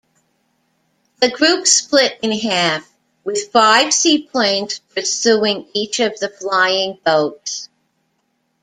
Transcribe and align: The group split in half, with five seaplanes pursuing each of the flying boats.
The 1.19 1.29
group 1.29 1.67
split 1.67 2.17
in 2.23 2.31
half, 2.31 2.91
with 3.23 3.51
five 3.51 3.93
seaplanes 3.93 4.79
pursuing 4.95 5.67
each 5.75 5.99
of 5.99 6.19
the 6.19 6.27
flying 6.29 6.97
boats. 7.05 7.69